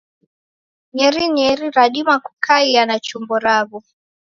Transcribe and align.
Nyerinyeri 0.93 1.65
radima 1.77 2.15
kukaia 2.25 2.81
na 2.85 2.97
chumbo 3.05 3.35
rawo. 3.45 3.79